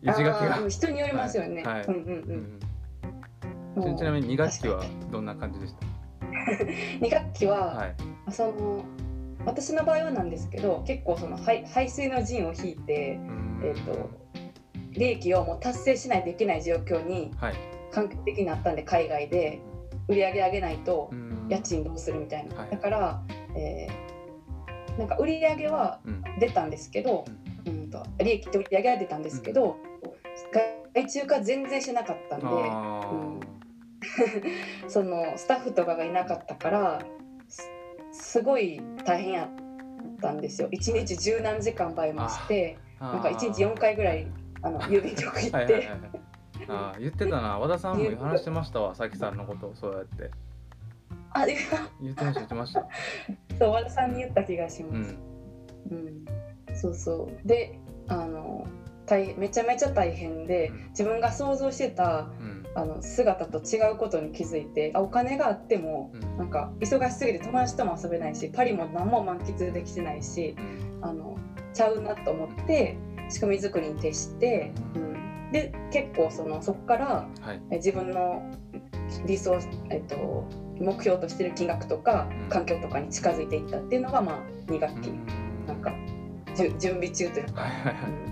[0.01, 0.68] 一学期が。
[0.68, 1.62] 人によりますよね。
[1.62, 2.61] はいはいうんうんううん。
[3.80, 5.87] んちちなみに2学期はどんな感じでした？
[7.06, 7.94] 2学期は、はい。
[8.30, 8.85] その
[9.44, 13.18] 私の場合はなんですけど結構その排排水の陣を引いて、
[13.64, 14.08] えー、と
[14.92, 17.54] 利益をもう達成しないといけない状況にはい。
[17.90, 19.61] 環境的になったんで海外で
[20.08, 21.48] 売り上げ上げないとうん。
[21.48, 22.70] 家賃どうするみたいな、はい。
[22.70, 23.22] だから、
[23.56, 24.12] えー
[24.98, 26.22] なんか売り上げはうん。
[26.38, 27.24] 出たんですけど、
[27.66, 29.76] うん、と利益と売り上げは出たんですけど、
[30.94, 33.40] 外注化全然しなかったんであうん
[34.88, 37.03] そのスタッフとかがいなかったから
[37.48, 37.70] す
[38.12, 39.48] すごい大変やっ
[40.20, 40.68] たんですよ。
[40.70, 44.27] 一日十何時間倍もしてーなんか一日4回ぐらい
[44.62, 45.88] あの郵便局行って、はいはいはい。
[45.88, 46.01] はい。
[46.68, 47.59] あー言ってたな。
[47.61, 50.31] 和田さんも話してましたわさきさんのことそうやって。
[51.35, 51.57] あで
[52.01, 52.87] 言ってました言ってました。
[53.59, 55.12] そう和田さんに言った気がしうます。
[55.12, 55.18] ん。
[55.90, 56.25] うん。
[56.75, 57.48] そうそう。
[57.48, 58.66] であの
[59.06, 62.62] 大めちゃめちゃ大変で自分が想像してたうん。
[62.74, 66.38] あの姿と違うことに気づいてあお金があってもうん。
[66.38, 71.04] なんか忙しすぎて友達とも遊べないしパリも何も満喫できてないしうん。
[71.04, 71.36] あの
[71.74, 72.96] ちゃうなと思って
[73.28, 77.60] 仕組み作りに徹して、うん、で結構そのそこからはい。
[77.70, 78.42] え自分の
[79.26, 79.58] 理想、
[79.90, 80.48] えっと、
[80.80, 82.48] 目標としてる金額とかうん。
[82.48, 85.10] 環境とかに近づいていったっていうのが、まあ、2学期。
[85.10, 85.66] うん。
[85.66, 85.92] なんか
[86.56, 88.32] 準備中というか、はいはいはい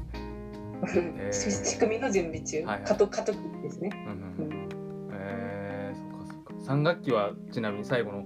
[1.32, 2.84] 仕組みの準備中、はいはい。
[2.84, 3.90] 過渡過渡期ですね。
[4.06, 4.48] うんううん。
[4.48, 6.54] んえー、そっかそっか。
[6.74, 8.24] 3学期はちなみに最後の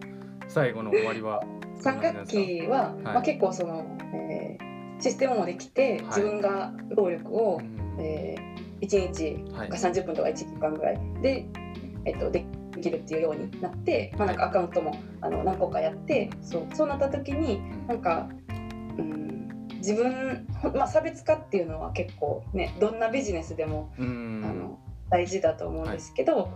[0.49, 1.43] 最後の終わりは
[1.83, 6.03] 3学期は、まあ、結構その、えーシステムもできて、い。
[6.05, 9.69] 自分が労力を、うんえー、1日はい。
[9.69, 11.47] が30分とか1時間ぐらいで、
[12.05, 12.47] えっと、で
[12.81, 17.87] きるっていうようになって、まあ、なんかアカウントもあの何個かやってそうそうなった時にうん。
[17.89, 18.44] なんか、うん、
[19.85, 24.43] 自分、ほまあ、差別化っていうのは結構ねどんなビジネスでも、うん。
[24.45, 24.79] あの
[25.11, 26.51] 大事だと思うんですけど、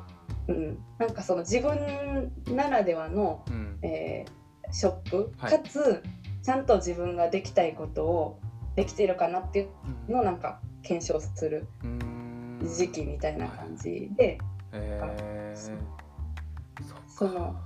[0.48, 3.78] うん、なんかその自分ならではの、うん。
[3.82, 4.38] えー
[4.70, 5.50] ショップ、はい。
[5.50, 6.02] かつ
[6.42, 8.40] ちゃんと自分ができたいことを
[8.76, 9.62] できているかなってい
[10.08, 12.60] うのをなんか検証するうん。
[12.76, 14.38] 時期みたいな感じで、
[14.72, 17.02] えー、そそっか。
[17.08, 17.56] その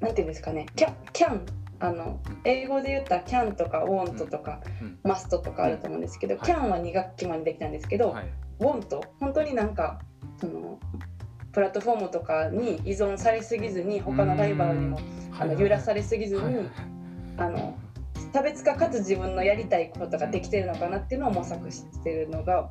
[0.00, 1.46] なんていうんですかねキャキャン
[1.80, 4.98] あの英語で言ったらキャンとかウォントとか、うん。
[5.02, 6.44] マストとかあると思うんですけど、はい。
[6.44, 8.32] キャンは2学期までできたんですけど、はい。
[8.60, 10.00] ウォント本当になんか
[10.38, 10.78] その
[11.52, 15.00] プラットフォームとかに依存されすぎずに他のライバルにも
[15.38, 16.74] あの揺らされすぎずに、はいはいはい。
[17.38, 17.78] あの
[18.32, 22.70] 差別化かつ自分のやりたいことができてるのかなっていうのを模索してるのが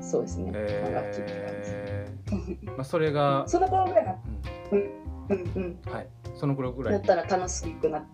[0.00, 4.12] そうですね、3学期ってえ感じーまあ、それが、 その頃ぐらいな。
[4.12, 4.92] ううん
[5.28, 6.06] うんん、はい。
[6.36, 6.92] その頃ぐらい。
[6.92, 8.04] だったら楽しくなっ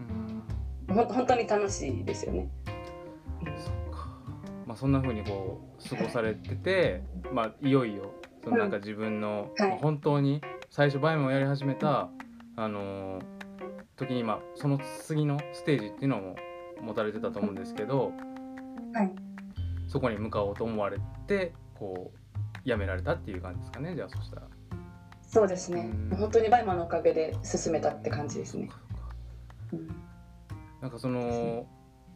[0.93, 2.49] 本当に楽しいですよね。
[3.57, 4.09] そっか。
[4.67, 7.03] まあそんな風にこう過ごされてて
[7.33, 8.13] まあいよいよ
[8.45, 9.71] そのなんか自分の、はい。
[9.71, 12.09] まあ本当に最初バイマンをやり始めた、
[12.57, 13.43] あのー
[13.97, 16.37] 時にまあその次のステージっていうのも
[16.81, 18.13] 持たれてたと思うんですけど、
[18.95, 19.13] はい。
[19.87, 22.11] そこに向かおうと思われてこ
[22.65, 24.43] う辞められたっていう感じですかねじゃあそしたら。
[25.23, 25.91] そうですね。
[26.11, 26.17] うん。
[26.17, 28.69] 本当にバイマンのおかげで進めたって感じですね。
[29.73, 30.12] うん
[30.83, 31.67] なんかその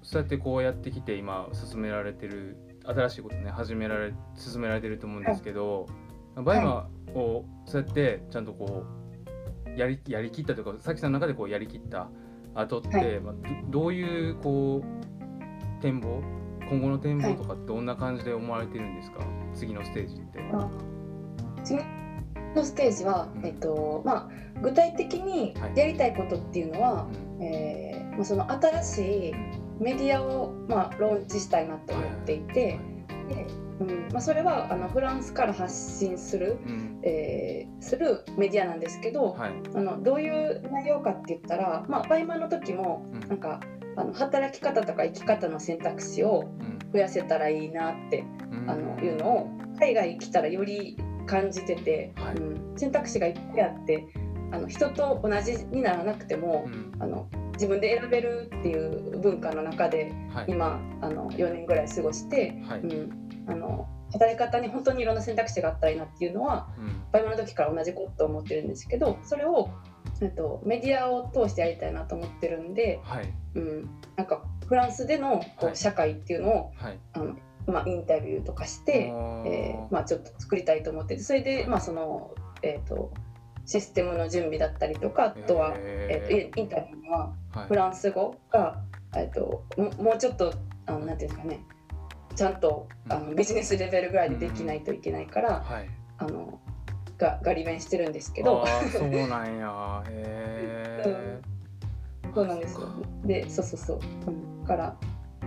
[0.03, 5.87] そうやってこうやってきて今進められてる新しいことね始められ進められてると思うんですけど、
[6.35, 8.85] バイマをそうやってちゃんとこ
[9.67, 12.09] うやりやりきったというかさきさんの中でこうやりきった
[12.55, 13.21] 後って、はい。
[13.21, 13.35] まあ、
[13.71, 16.23] どどういうこう展望
[16.69, 19.21] 今後の展望とかどんな感じで思われてるんですか、
[19.55, 20.41] 次のステージって。
[20.53, 20.69] あ
[21.63, 21.81] 次
[22.55, 23.47] のステージは、うん。
[23.47, 24.31] えっとまあ、
[24.63, 25.77] 具体的にはい。
[25.77, 27.43] やりたいことっていうのは、うん。
[27.43, 29.35] えーまあ、その新しい
[29.79, 32.79] メディアを、まあ、ローンチしたいなと思っていて、
[33.29, 33.47] で
[33.79, 37.01] うんまあ、それはあのフランスから発信する、うん。
[37.03, 39.53] えーするメディアなんですけど、はい。
[39.75, 43.21] あのどういう内容かって言ったら、まあ、バイマンの時もうん。
[43.29, 43.61] なんか
[43.97, 46.79] あの働き方とか生き方の選択肢をうん。
[46.93, 48.71] 増やせたらいいなってうん。
[48.71, 52.37] あのいうのを海外来たらより感じてて、はい。
[52.37, 54.07] うん、選択肢がいっぱいあって
[54.53, 56.93] あの人と同じにならなくてもう、ん。
[56.99, 60.47] あの自分で選べるっていう文化の中ではい。
[60.49, 62.81] 今あの4年ぐらい過ごして、はい。
[62.81, 63.11] うん、
[63.49, 67.03] あの働き方に本当にいろんな選択肢があったらいいなっていうのはうん。
[67.13, 69.71] バイマの時から同じことを思ってるんですけどそれを、
[70.21, 73.33] えっと、メディアを通してやりたいなと思ってるんで、はい。
[73.55, 75.75] うん、なんかフランスでのこはい。
[75.75, 76.99] う社会っていうのを、はい。
[77.13, 79.13] あのまあ、インタビューとかして、
[79.45, 82.33] えーまあ、ちょっと作りたいと思っててそれで、まあその
[82.63, 83.13] えー、と
[83.67, 87.67] システムの準備だったりとかあとは、えー、とインタビューははい。
[87.67, 88.81] フランス語が、
[89.17, 90.55] えー、とももうちょっと
[90.87, 91.61] あのなんていうんですかね。
[92.37, 95.89] ちゃんとあのビジネスレベルぐらいでできないといけないから、はい。
[96.19, 96.61] あの
[97.19, 98.65] がガリ勉してるんですけど。
[98.93, 100.05] そうなんや。
[100.09, 101.41] へえ、
[102.35, 102.89] そうなんですよ。
[103.25, 104.97] でそうそうそう、うん、だから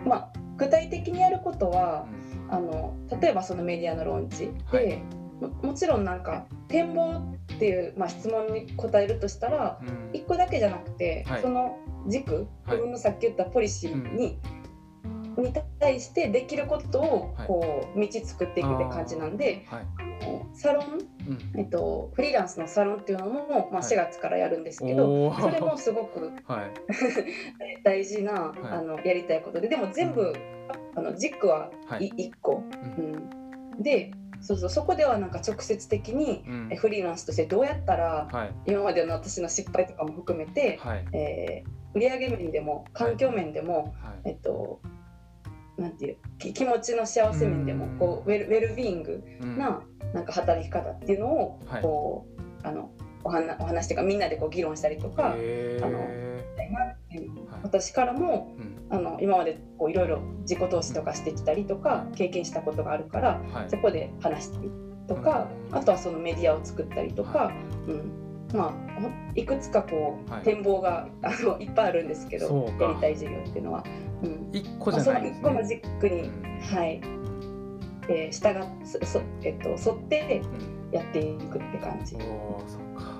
[0.05, 2.05] まあ具体的にやることは
[2.47, 2.53] うん。
[2.53, 10.11] あの例えばそのメディアのローンチで、はいももちろんなんか展望っていう、まあ、質問に答えるとしたらうん。
[10.11, 11.41] 1個だけじゃなくて、はい。
[11.41, 12.45] その軸はい。
[12.67, 14.39] 自分のさっき言ったポリシーに,、
[15.37, 17.47] に対してできることをはい。
[17.47, 19.85] こう道作っていくって感じなんで、はい。
[20.53, 20.85] サロン、
[21.27, 21.59] うん。
[21.59, 23.89] えっと、フリーランスのサロンっていうのも、まあ、はい。
[23.89, 26.71] 4月からやるんですけど、それもすごく はい。
[27.83, 28.35] 大事な、い。
[28.63, 30.33] あのやりたいことででも全部、
[30.95, 32.09] あの軸ははい。
[32.11, 32.63] 1個、
[32.97, 36.69] うん、でそうそうそこではなんか直接的にうん。
[36.71, 38.53] えフリーランスとしてどうやったらはい。
[38.65, 41.05] 今までの私の失敗とかも含めて、はい。
[41.13, 44.29] えー売上面でも環境面でも、はい。
[44.29, 44.79] えっと
[45.77, 47.97] なんていうき気持ちの幸せ面でもうん。
[47.97, 49.57] こうウェルウェルビーイングうん。
[49.57, 49.81] な
[50.13, 51.81] なんか働き方っていうのをはい。
[51.81, 52.27] こ
[52.63, 52.91] う、あの
[53.23, 56.29] お話お話というかみんなでこう議論したりとか、あのうん
[56.75, 57.61] はい。
[57.63, 63.69] 私からもうんあの今までこういろいろ自己投資とかしてきたりとか経験したことがあるからはい。
[63.69, 64.69] そこで話したり
[65.07, 65.77] とかうん。
[65.77, 67.51] あとはそのメディアを作ったりとか、
[67.87, 68.11] うん。
[68.53, 70.43] まあほいくつかこう、はい。
[70.43, 73.83] 展望があのいっぱいあるんですけどやりたい授業っていうのは、
[74.23, 74.49] うん。
[74.51, 76.59] 一個まあ、そのじゃないんです1個のね軸に、うん。
[76.59, 77.01] はい。
[78.11, 80.91] えー、従っそ、えっと、沿ってうん。
[80.91, 82.15] やっていくって感じ。
[82.15, 83.19] おおそっか。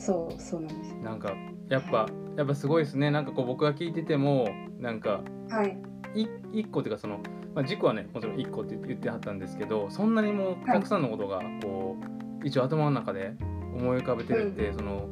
[0.00, 1.34] そうそうなんですなんか
[1.68, 2.06] やっぱ
[2.40, 3.10] やっぱすごいですね。
[3.10, 4.48] なんかこう僕が聞いてても
[4.78, 5.76] なんかはい。
[6.14, 7.20] い一個っていうかその、
[7.54, 11.98] まあ、軸はねもちろん1個って言ってはったんですけどそんなにもうたくさんのことがこ
[12.42, 13.34] う、一応頭の中で
[13.76, 15.06] 思い浮かべてるって、その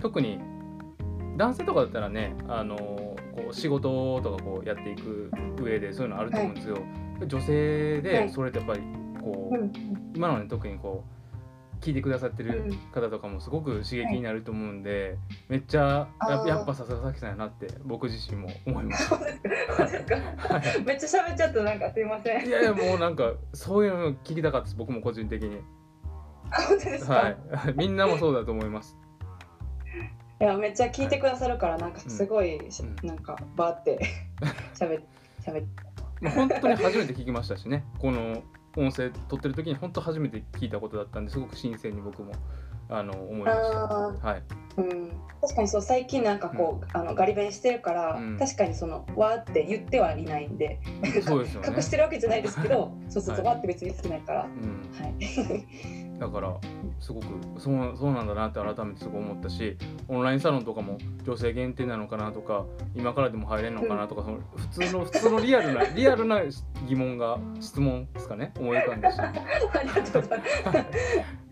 [0.00, 0.40] 特に
[1.36, 3.16] 男性とかだったらねあのこ
[3.52, 6.78] う仕事とかこうやっていく上でそういうのあると思うんですよ、
[7.24, 8.30] 女性ではい。
[8.30, 8.80] それってやっぱり
[9.22, 9.72] こう、うん。
[10.16, 11.21] 今のね特にこう
[11.82, 15.18] 聞いてくださってる方とかもすごく刺激になると思うんで、
[15.48, 19.12] めっちゃややっぱさすがさきさんやなって僕自身も思います。
[20.86, 21.62] めっちゃ喋っちゃった。
[21.64, 22.46] なんかすいません。
[22.46, 25.60] いやいやもうなんかそういうの聞きたかったです僕も個人的に。
[26.50, 27.36] あ本当ですか、はい。
[27.76, 28.96] みんなもそうだと思います。
[30.40, 32.60] いやめっちゃ聞いてくださるからなんかすごい、ん。
[33.02, 33.98] なんかバーって
[34.74, 35.04] 喋っ
[35.44, 35.66] 喋っ
[36.20, 38.42] まあ本当に初めて聞きましたしねこの
[38.76, 42.32] 音声撮ってる時に本当初めて聞いたことだったんですごく新鮮に僕も
[42.92, 43.78] あの思いました。
[43.78, 44.42] あはい。
[44.78, 48.38] うん、確かにそう最近なんかこう、あのガリ弁してるから、うん。
[48.38, 50.80] 確かにそのわーって言ってはいないんで、
[51.22, 51.68] そうですよね。
[51.76, 55.22] 隠してるわけじゃないですけどそうそうそう、はいって別に言ってない から、はうん。
[55.22, 56.18] い。
[56.18, 56.56] だから
[57.00, 57.26] すごく
[57.58, 59.76] そうそうなんだなって改めてすごい思ったし
[60.06, 66.40] オンラインサロンとかも女性限定なのかなとか今からでも入れるのかなとか、その普通の普通のリアルな リアルな
[66.86, 68.52] 疑問が質問ですかね。
[68.58, 69.32] 思い浮かんだし、あ
[69.82, 71.51] りがとうございます。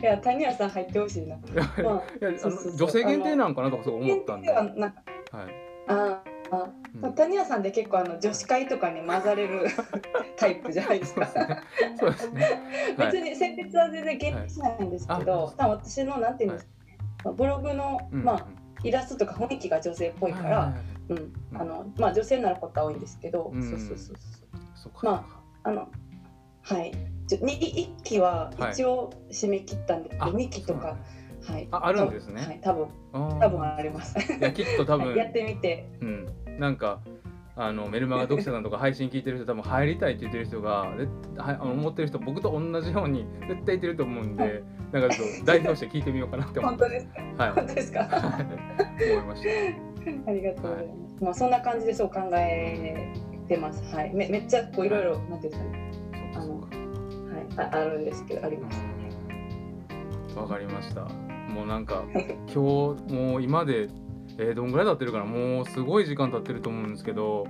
[0.00, 1.36] いや谷谷さん入ってほしいな。
[1.82, 2.02] まあ
[2.38, 4.70] その女性限定なんかなとかそう思ったんで、はい。
[5.88, 7.14] ああ、うん。
[7.14, 9.66] 谷谷さんで結構あの女子会とかに混ざれる
[10.36, 11.26] タイプじゃないですか。
[11.98, 12.42] そうですね。
[12.96, 13.12] はい。
[13.12, 16.70] 別に性別は全然限定しないんですけど、はい私のなんていうんですか、
[17.24, 18.24] まあブログの、うん。
[18.24, 18.46] まあ
[18.82, 23.62] イラストとか雰囲気が女性っぽいから、はいはいはいうん、あのまあ女性になることは多いんですけど、うん。
[23.62, 24.16] そうそうそうそう。
[24.74, 25.26] そうかま
[25.64, 25.88] あの
[26.62, 26.92] はい。
[27.36, 30.96] ちょに一期ははい一応締め切ったんで、あ二期とか、
[31.48, 31.68] はい。
[31.70, 34.18] ああるんですねはい、多分多分あります。
[34.18, 36.26] いやきっと多分、 やってみて、うん、
[36.58, 37.00] なんか
[37.56, 41.06] あのメルマガ読者さんとか配信聞いてる人多分入りたいって言ってる人がで
[41.40, 44.62] は思ってる人僕と同じように絶対いてると思うんで
[44.92, 47.42] なんかちょっと代表して聞いてみようかなって思って本当ですか？
[47.44, 48.08] はい本当ですか？
[49.12, 50.30] 思いました。
[50.30, 51.24] ありがとうございます。
[51.24, 53.12] まあそんな感じでそう考え
[53.46, 53.94] てます。
[53.94, 54.14] はい。
[54.14, 55.90] めめっちゃこういろいろなんていうんですかね。
[57.60, 58.80] ああるんですけどあります。
[60.36, 61.02] わかりました。
[61.02, 62.56] もうなんか今日
[63.12, 63.88] もう今で、
[64.38, 67.46] えーどんぐらい経ってるかなもうすごい時間経ってると思うんですけど、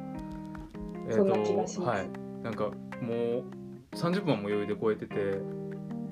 [1.09, 2.09] えーそんな気がしますはい。
[2.42, 3.44] なんかもう
[3.92, 5.14] 30分はもう余裕で超えてて、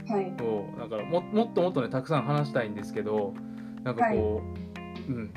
[0.09, 0.33] はい。
[0.39, 3.35] そうだからももっともっとねたくさん話したいんですけど、
[3.83, 4.43] なんかこ
[5.09, 5.33] う、うん、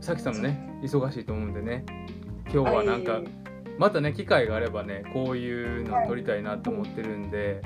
[0.00, 1.84] さきさんもね忙しいと思うんでね、
[2.52, 3.24] 今日はなんかはい
[3.78, 7.62] またね機会があればねこういうのを撮りたいなと思ってるんで、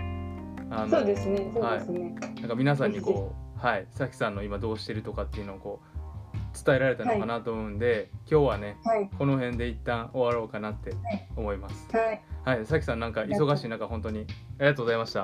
[0.71, 1.51] あのそうですね。
[1.55, 2.15] そうですね。
[2.41, 9.11] なんか皆さんにこう、はい、さきさんの今どうしてるとかっていうのをこう伝えられたのかなと思うんで、今日はねはい。
[9.19, 10.95] この辺で一旦終わろうかなって
[11.37, 11.89] 思います。
[11.93, 12.23] はい。
[12.45, 14.27] はい、さきさんなんか忙しい中本当に
[14.59, 15.21] ありがとうございました。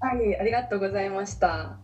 [0.00, 0.36] はい。
[0.36, 1.78] ありがとうございました。